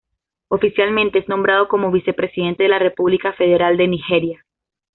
Oficialmente 0.47 1.19
es 1.19 1.29
nombrado 1.29 1.67
como 1.67 1.91
vicepresidente 1.91 2.63
de 2.63 2.69
la 2.69 2.79
República 2.79 3.33
Federal 3.33 3.77
de 3.77 3.87
Nigeria. 3.87 4.43